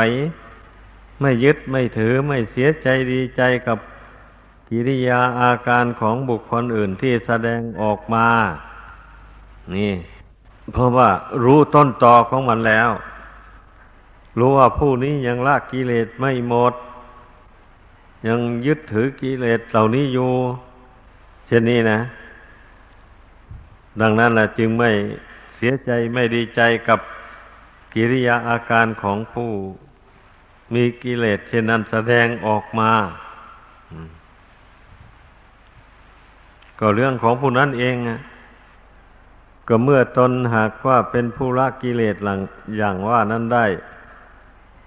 [1.20, 3.78] ไม่ยึดไม่ถือไม่เสียใจดีใจกับ
[4.68, 8.28] กิริยาอาการของบุคคลอื่นที่แสดงออกมา
[9.74, 9.92] นี่
[10.72, 11.10] เพราะว่า
[11.44, 12.90] รู้ต้นตอของมันแล้ว
[14.38, 16.74] รู้ว่าผู้นี้ยังละกิเลสไม่หมด
[18.26, 20.32] ยังยึดถือกิเลสเหล่านี้อยู่
[21.46, 22.00] เช่นนี้นะ
[24.00, 24.90] ดังนั้นแหละจึงไม่
[25.56, 27.00] เสียใจไม่ดีใจกับ
[27.94, 29.50] กิริยาอาการของผู้
[30.74, 32.92] มีกิเลสเช่นนั้นแสดงออกมา
[36.80, 37.96] ก็เรื่องของผู้นั้นเอง
[39.68, 42.40] ก็เมื่อตนหากว่าเป็นผู้ละกิเลสหลัง
[42.76, 43.66] อย่างว่านั้นได้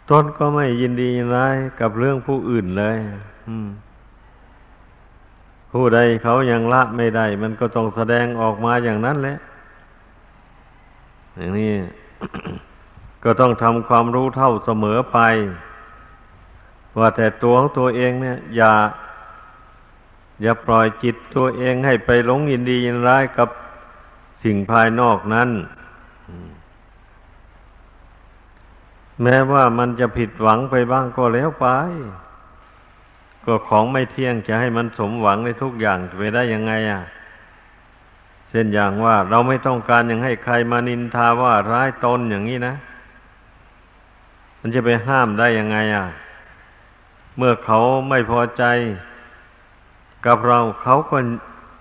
[0.09, 2.97] ตนก็ไม่ยินดีร้ายกับเรื่องผู้อื่นเลย
[5.73, 9.37] ผู้ใดเขายังละไม่ได้ มันก็ต้องแสดงออกมาอย่างนั้นแหละ
[11.37, 11.73] อย่างนี้
[13.23, 15.19] ก็ต้องทำความรู้เท่าเสมอไป
[16.99, 18.73] ว่าแต่ตัวของตัวเองเนี่ย อย่า
[20.41, 23.49] อย่าปล่อยจิตตัวเองให้ไปหลงยินดียินร้ายกับ
[24.43, 25.49] สิ่งภายนอกนั้น
[29.23, 31.67] แม้ว่ามันจะผิดหวังไปบ้างก็แล้วไป
[33.45, 37.01] ก็ของไม่เที่ยงจะให้มันสมหวังในทุกอย่างจะไปได้ยังไงอะ
[38.49, 42.75] เช่นอย่างว่าเราไม่ต้องการยังให้ใครมานินทาว่าร้ายตนอย่างนี้นะ
[44.59, 46.05] มันจะไปห้ามได้ยังไงอะ
[47.37, 48.63] เมื่อเขาไม่พอใจ
[50.25, 51.17] กับเราเขาก็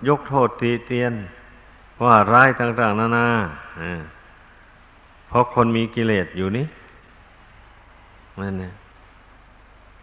[0.09, 1.13] ยกโทษตีเตียน
[2.05, 3.29] ว่าร้ายต่าง ๆ นานา
[5.29, 6.67] เพราะคนมีกิเลสอยู่นี่
[8.41, 8.75] นั่นเนี่ย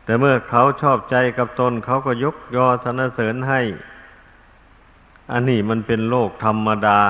[0.04, 3.62] แต่เมื่อเขาชอบใจกับตนเขาก็ยกยอสนเสริญให้
[5.32, 7.02] อันนี้มันเป็นโลกธรรมดา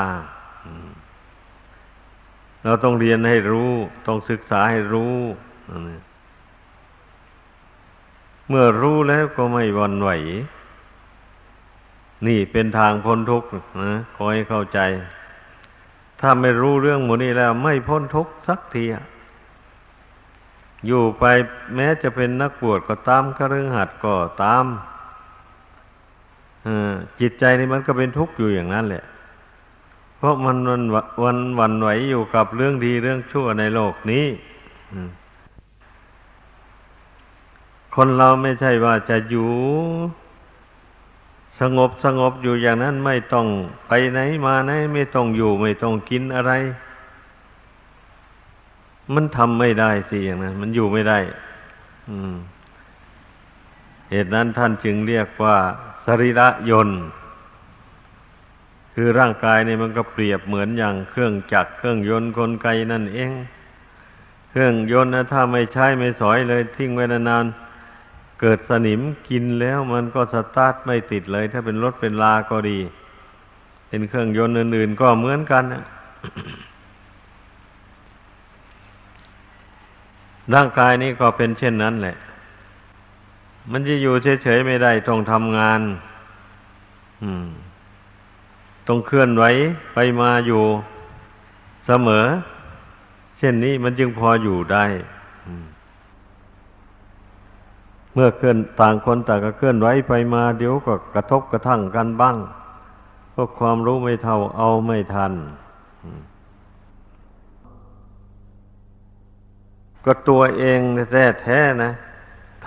[2.64, 3.72] เราต้องเรียนให้รู้
[4.08, 5.16] ต้องศึกษาให้รู้
[8.50, 10.10] เมื่อรู้แล้วก็ไม่วันไหว
[12.28, 13.48] นี่เป็นทางพ้นทุกข์
[13.84, 14.80] นะขอให้เข้าใจ
[16.22, 18.86] ถ้าไม่รู้เรื่องหมดนี้แล้ว ไม่พ้นทุกข์สักที
[20.86, 21.24] อยู่ไป
[21.76, 24.66] แม้จะเป็นนักบวชก็ตามคฤหัสถ์ก็ตาม
[27.20, 29.04] จิตใจนี่มันก็เป็นทุกข์อยู่อย่างนั้นแหละ
[30.18, 30.82] เพราะมันวัน
[31.24, 34.26] วันวันไหวอยู่กับเรื่องดีเรื่องชั่วในโลกนี้
[37.96, 39.52] คนเราไม่ใช่ว่าจะอยู่
[41.60, 43.48] สงบสงบอยู่อย่างนั้นไม่ต้อง
[43.88, 46.52] ไปไหนมาไหน ไม่ต้องอยู่ไม่ต้องกินอะไร
[49.14, 51.20] มันทำไม่ได้สิอย่างนั้น มันอยู่ไม่ได้
[54.10, 55.58] เหตุนั้นท่านจึงเรียกว่า
[56.06, 57.02] สรีระยนต์
[58.94, 63.32] คือร่างกายนี่มันก็เปรียบเหมือนอย่างเครื่องจักรเครื่องยนต์กลไกนั่นเอง
[64.50, 67.65] เครื่องยนต์นะถ้าไม่ใช้ไม่สอยเลยทิ้งไว้นานๆ
[68.48, 72.80] เกิดสนิมกินแล้วมันก็สตาร์ทไม่ติดเลย ถ้าเป็นรถเป็นลาก็ดี
[73.88, 75.64] เป็นเครื่องยนต์อื่น ๆ ก็เหมือนกัน
[80.54, 82.16] ร่างกายนี้ก็เป็นเช่นนั้นแหละ
[83.72, 85.82] มันจะอยู่เฉยๆไม่ได้ต้องทำงาน
[88.88, 89.44] ต้องเคลื่อนไหว
[89.94, 90.64] ไปมาอยู่
[91.88, 92.26] เสมอ
[93.38, 94.86] เช่นนี้มันจึงพออยู่ได้
[95.48, 95.66] อืม
[98.16, 102.38] เมื่อเคลื่อนต่างคนต่างก็เคลื่อนไหวไปมา เดี๋ยวก็กระทบกระทั่งกันบ้าง
[103.32, 105.34] เพราะความรู้ไม่เท่าเอาไม่ทัน
[110.06, 110.80] ก็ตัวเอง
[111.12, 111.92] แท้แท้นะ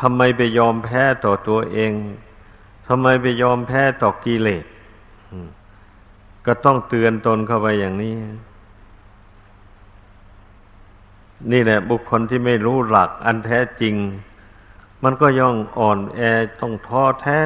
[0.01, 1.93] ทำไมไปยอมแพ้ต่อตัวเอง
[2.89, 4.65] ทำไมไปยอมแพ้ต่อกิเลส
[6.47, 8.15] ก็ต้องเตือนตนเข้าไปอย่างนี้
[11.53, 13.95] นี่แหละบุคคลที่ไม่รู้หลักอันแท้จริง
[15.03, 16.21] มันก็ย่องอ่อนแอ
[16.61, 17.41] ต้องท้อแท้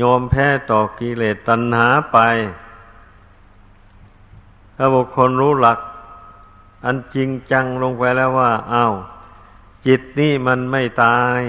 [0.00, 2.18] ยอมแพ้ต่อกิเลสตัณหาไป
[4.76, 5.78] ถ้าบุคคลรู้หลัก
[6.84, 8.92] อันจริงจังลงไปแล้วว่าอา้าว
[9.86, 11.40] จิตนี่มันไม่ตาย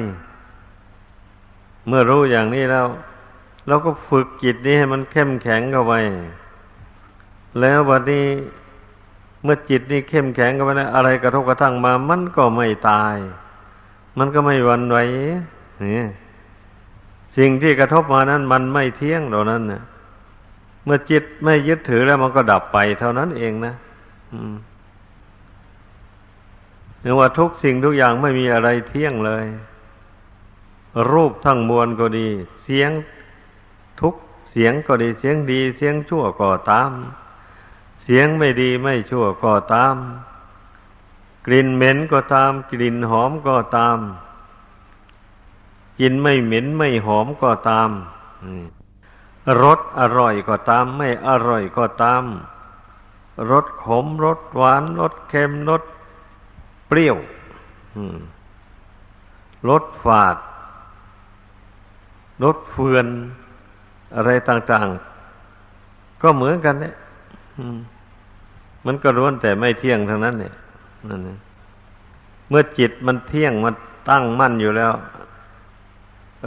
[1.88, 2.88] เมื่อรู้อย่างนี้แล้ว
[3.68, 5.93] เราก็ฝึกจิตนี้ให้มันเข้มแข็งเข้าไป
[7.60, 8.28] แล้ววันนี้
[9.43, 13.16] เมื่อจิตนี้เข้มแข็งเข้าไปแล้วอะไรกระทบกระทั่งมา มันก็ไม่ตาย
[14.18, 14.97] มันก็ไม่วันไหว
[15.86, 16.03] นี่
[17.38, 19.82] สิ่งที่กระทบมานั้น มันไม่เที่ยงเหล่านั้นน่ะ
[20.84, 23.74] เมื่อจิตไม่ยึดถือแล้วมันก็ดับไปเท่านั้นเองนะ
[24.34, 24.55] อืม
[27.01, 29.45] เรียกว่าทุกสิ่งทุกอย่างไม่มีอะไรเที่ยงเลย
[31.11, 32.28] รูปทั้งมวลก็ดี
[32.63, 32.91] เสียง
[34.01, 34.15] ทุก
[34.51, 36.91] เสียงก็ดี เสียงดี เสียงชั่วก็ตาม
[38.03, 39.95] เสียงไม่ดีไม่ชั่วก็ตาม
[41.51, 43.97] ลิ่นเหม็นก็ตาม กลิ่นหอมก็ตาม
[45.99, 47.89] กินไม่เหม็นไม่หอมก็ตาม
[49.63, 52.23] รสอร่อยก็ตาม ไม่อร่อยก็ตาม
[53.51, 55.83] รสขมรสหวานรสเค็มรส
[56.87, 57.17] เปรี้ยว
[59.69, 60.37] รสฝาด
[62.43, 63.07] รสเฟือน
[64.15, 66.95] อะไรต่างๆ ก็เหมือนกันเนี่ย
[68.85, 70.53] มันก็ร้วนแต่ไม่เที่ยงทั้งนั้นเนี่ย
[71.09, 71.39] นั่นเอง
[72.49, 73.75] เมื่อจิตมันเที่ยงมัน
[74.09, 74.93] ตั้งมั่นอยู่แล้ว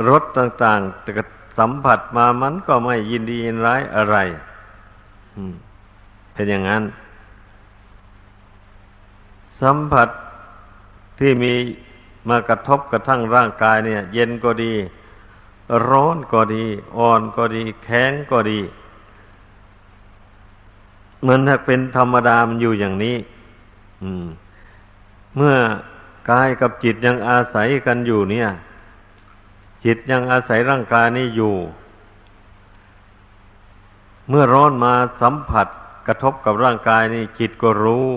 [0.08, 1.10] รสต่างๆแต่
[1.58, 4.16] สัมผัสมามันก็ไม่ยินดียินร้ายอะไร
[6.32, 6.82] เป็นอย่างนั้น
[9.60, 10.08] สัมผัส
[11.18, 11.52] ที่มี
[12.28, 14.72] มากระทบกระทั่งร่างกายเนี่ย เย็นก็ดี
[15.88, 16.64] ร้อนก็ดี
[16.96, 18.60] อ่อนก็ดี แข็งก็ดี
[21.20, 23.16] เหมือนถ้าเป็นธรรมดามันอยู่อย่างนี้
[25.36, 25.56] เมื่อ
[26.30, 28.48] กายกับจิตยังอาศัยกันอยู่เนี่ย
[29.84, 31.54] จิตยังอาศัยร่างกายนี้อยู่
[34.28, 35.66] เมื่อร้อนมาสัมผัส
[36.06, 38.08] กระทบกับร่างกายนี่จิตก็รู้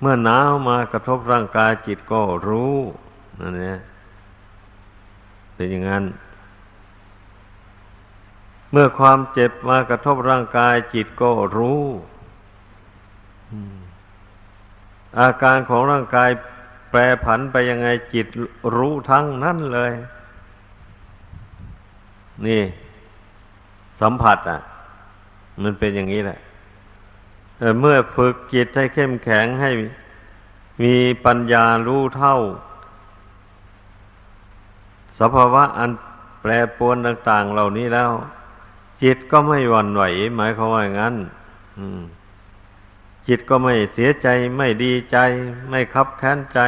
[0.00, 2.74] เมื่อหนาวมากระทบร่างกายจิตก็รู้
[3.40, 3.78] นั่นเอง
[5.54, 6.04] เป็นอย่างนั้น
[8.70, 11.82] เมื่อความเจ็บมากระทบร่างกายจิตก็รู้
[13.50, 13.54] อ
[15.20, 16.30] อาการของร่างกาย
[16.90, 18.26] แปรผันไปยังไงจิต
[18.76, 19.92] รู้ทั้งนั้นเลย
[22.46, 22.62] นี่
[24.00, 24.60] สัมผัสอะ
[25.62, 26.38] มันเป็นอย่างนี้แหละ
[27.80, 29.70] เมื่อฝึกจิตให้เข้มแข็งให้
[30.82, 30.94] มี
[31.24, 32.36] ปัญญารู้เท่า
[35.18, 35.90] สภาวะอัน
[36.40, 38.10] แปรปรวนต่าง ๆ เหล่านี้แล้ว
[39.02, 40.02] จิตก็ไม่หวั่นไหว
[40.36, 41.16] หมายความว่าอย่างนั้น
[43.28, 45.18] จิตก็ไม่เสียใจไม่ดีใจ
[45.70, 46.60] ไม่คับแค้นใจ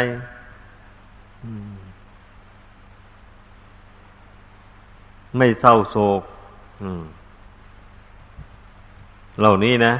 [5.36, 6.22] ไม่เศร้าโศก
[9.38, 9.94] เหล่านี้นะ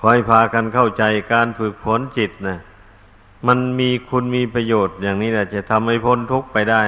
[0.00, 2.58] คอยพากันเข้าใจการฝึกฝนจิตนะ
[3.46, 6.82] มันมีคุณมีประโยชน์อย่างนี้แหละจะทำให้พ้นทุกข์ไปได้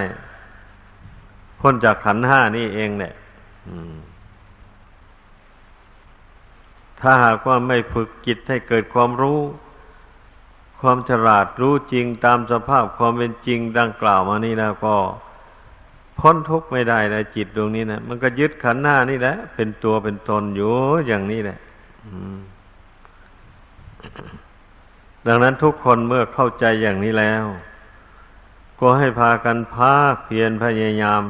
[1.61, 3.15] พ้นจากขันห้านี่เองเนี่ย
[7.01, 9.41] ถ้าหากว่าไม่ฝึกจิตให้เกิดความรู้
[10.81, 14.97] ความฉลาดรู้จริงตามสภาพความเป็นจริงดังกล่าวมานี่แล้วก็
[16.19, 20.73] พ้นทุกข์ไม่ได้เลยจิตดวงนี้นะมันก็ยึดขันหน้านี่แหละ เป็นตัวเป็นตนอยู่
[21.07, 21.59] อย่างนี้แหละ
[25.27, 27.45] ดังนั้นทุกคนเมื่อเข้าใจอย่างนี้แล้ว
[28.81, 29.95] ก็ให้พากันพา
[30.25, 31.23] เพียรพยายาม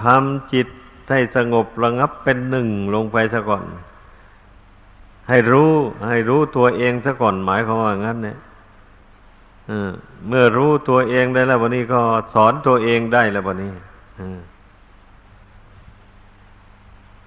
[0.00, 0.68] ทำจิต
[1.10, 3.64] ให้สงบระงับเป็นหนึ่งลงไปซะก่อน
[5.28, 5.72] ให้รู้
[6.08, 8.36] ให้รู้ตัวเองซะก่อนหมายความว่างั้นเนี่ย
[10.28, 12.00] เมื่อรู้ตัวเองได้แล้ววันนี้ก็
[12.34, 13.72] สอนตัวเองได้แล้ววันนี้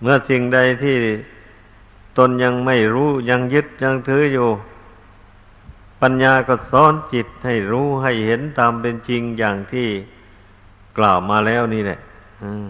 [0.02, 0.96] เมื่อสิ่งใดที่
[2.18, 4.50] ตนยังไม่รู้ยังยึดยังถืออยู่
[6.02, 9.88] ปัญญาก็สอนจิตให้รู้ให้เห็นตามเป็นจริงอย่างที่
[10.98, 12.00] กล่าวมาแล้วนี่แหละ
[12.44, 12.68] อืม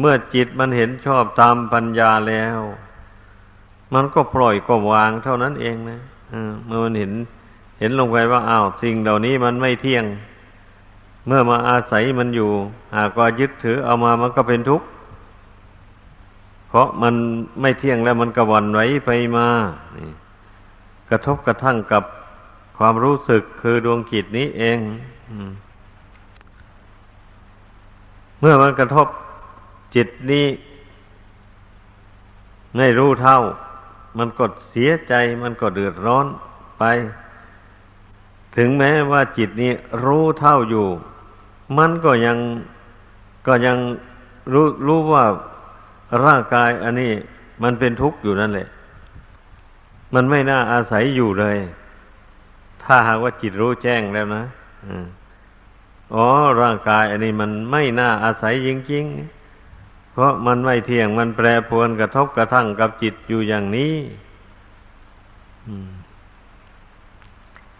[0.00, 2.58] เมื่อจิตมันเห็นชอบตามปัญญาแล้ว
[3.94, 6.00] มันก็ปล่อยก็วางเท่านั้นเองนะ
[6.66, 7.12] เมื่อมันเห็น
[7.80, 10.04] เห็นลงไปว่าอ้าวสิ่งเหล่านี้มันไม่เที่ยง
[11.26, 12.50] เมื่อมาอาศัยมันอยู่
[12.96, 14.86] หากว่ายึดถือเอามามันก็เป็นทุกข์
[16.68, 17.14] เพราะมัน
[17.60, 19.46] ไม่เที่ยงแล้วมันกระวันไหวไปมา
[21.10, 22.02] กระทบกระทั่งกับ
[22.78, 24.78] ความรู้สึกคือดวงจิตนี้เอง
[28.40, 29.06] เมื่อมันกระทบ
[29.94, 30.46] จิตนี้
[32.76, 33.38] ไม่รู้เท่า
[34.18, 36.26] มันกดเสียใจมันก็เดือดร้อน
[36.78, 36.84] ไป
[38.56, 39.72] ถึงแม้ว่าจิตนี้
[40.04, 40.86] รู้เท่าอยู่
[41.78, 42.38] มันก็ยัง
[43.46, 43.78] ก็ยัง
[44.52, 45.24] รู้รู้ว่า
[46.24, 47.12] ร่างกายอันนี้
[47.62, 48.68] มันเป็นทุกข์อยู่นั่นแหละ
[50.14, 51.56] มันไม่น่าอาศัยอยู่เลย
[52.82, 54.44] ถ้าหากว่าจิตรู้แจ้งแล้วนะ
[56.14, 56.26] อ๋อ
[56.62, 59.35] ร่างกายอันนี้มันไม่น่าอาศัยจริงๆ
[60.16, 63.94] เพราะมันไม่เที่ยงมันแปรปรวนกระทบกระทั่งกับจิตอยู่อย่างนี้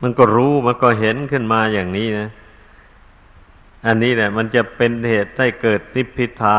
[0.02, 2.28] มันก็รู้มันก็เห็นขึ้นมาอย่างนี้นะ
[3.86, 6.58] อันนี้แหละ มันจะเป็นเหตุให้เกิดนิพพิทา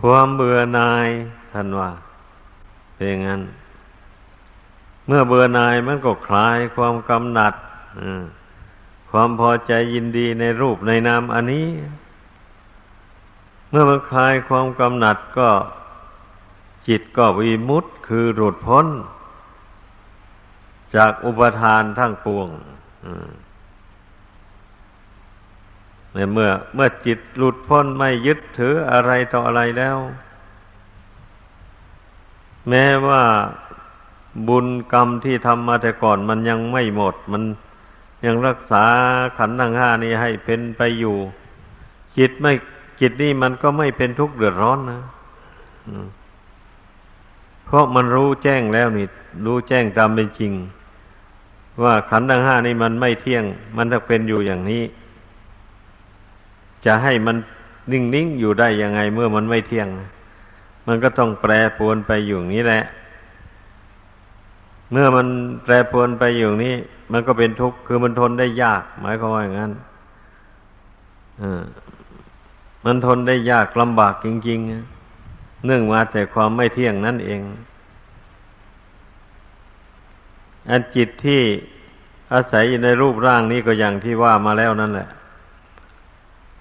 [0.00, 1.08] ความเบื่อหน่าย
[1.52, 1.90] ท่านว่า
[2.94, 3.42] เป็นอย่างนั้น
[5.06, 7.54] เมื่อเบื่อหน่ายมันก็คลายความกำหนัด
[9.10, 11.66] ความพอใจยินดีในรูปในนามอันนี้
[13.72, 15.50] เมื่อมันคลายความกำหนัดก็
[16.88, 18.86] จิตก็วิมุตต์คือหลุดพ้น
[20.96, 22.48] จากอุปทานทั้งปวง
[26.10, 29.98] เมื่อเมื่อจิตหลุดพ้นไม่ยึดถืออะไรต่ออะไรแล้ว
[32.68, 33.22] แม้ว่า
[34.48, 37.42] บุญกรรมที่ทำมาแต่ก่อนมันยังไม่หมด มัน
[38.24, 38.84] ยังรักษา
[39.38, 41.16] ขันธ์ทั้งห้านี้ให้เป็นไปอยู่
[42.18, 42.52] จิตไม่
[43.02, 45.00] จิตนี่มันก็ไม่เป็นทุกข์เดือดร้อนนะ
[47.66, 49.06] เพราะมันรู้แจ้งแล้วนี่
[49.46, 50.52] รู้แจ้งตามเป็นจริง
[51.82, 53.44] ว่าขันธ์ทั้งห้านี่มันไม่เที่ยง
[53.76, 54.82] มันจะเป็นอยู่อย่างนี้
[56.84, 57.36] จะให้มัน
[57.92, 59.88] นิ่งๆอยู่ได้ยังไงเมื่อมันไม่เที่ยง
[60.86, 62.82] มันก็ต้องแปรปรวนไปอยู่นี้แหละ
[64.90, 65.26] เมื่อมัน
[65.64, 66.74] แปรปรวนไปอยู่นี้
[67.12, 69.72] มันก็เป็นทุกข์คือมันทนได้ยาก หมายความว่าอย่างนั้น
[72.84, 77.40] มันทนได้ยากลำบากจริงๆ เนื่องมาแต่ความไม่เที่ยงนั่นเอง
[80.70, 81.42] อันจิตที่
[82.32, 85.08] อาศัยอยู่ในรูปร่างนี้ก็อย่างที่ว่ามาแล้วนั่นแหละ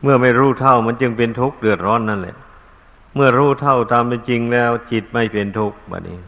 [0.02, 2.36] เมื่อไม่รู้เท่ามันจึงเป็นทุกข์เดือดร้อนนั่นแหละ
[3.16, 6.20] เมื่อรู้เท่าตามเป็นจริงแล้ว จิตไม่เป็นทุกข์แบบนี้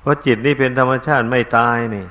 [0.00, 2.06] เพราะจิตนี่เป็นธรรมชาติไม่ตายนี่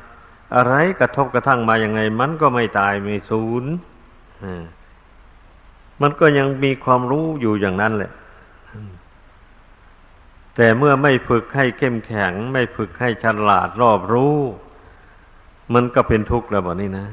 [0.56, 3.64] อะไรกระทบกระทั่งมาอย่างไง มันก็ไม่ตายไม่สูญ
[6.02, 8.12] มันก็ยังมีความรู้อยู่อย่างนั้นแหละ
[10.56, 14.36] แต่เมื่อไม่ฝึกให้เข้มแข็ง ไม่ฝึกให้ฉลาดรอบรู้
[15.74, 17.08] มันก็เป็นทุกข์แล้วแบบนี้นะ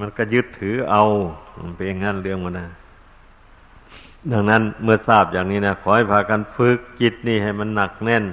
[0.00, 1.04] มันก็ยึดถือเอา
[1.76, 2.68] เป็นอย่างนั้นเรื่องมันนะ
[4.32, 8.24] ดังนั้นเมื่อทราบอย่างนี้นะขอให้พากันฝึกจิตนี่ให้มันหนักแน่น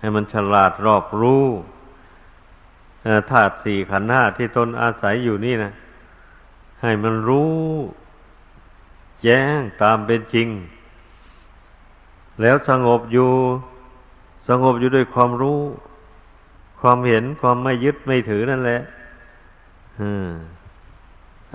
[0.00, 1.44] ให้มันฉลาดรอบรู้
[3.30, 5.72] ธาตุสี่ขันธ์ห้าที่ตนอาศัยอยู่นี่นะ
[6.82, 7.56] ให้มันรู้
[9.22, 10.48] แจ้งตามเป็นจริง
[12.40, 13.30] แล้วสงบอยู่
[14.48, 15.60] สงบอยู่ด้วยความรู้
[16.80, 18.80] ความเห็นความไม่ยึดไม่ถือนั่นแหละ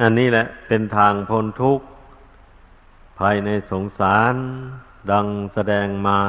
[0.02, 1.86] อันนี้แหละ เป็นทางพ้นทุกข์
[3.20, 4.36] ภายในสงสาร
[5.12, 6.20] ดังแสดงมา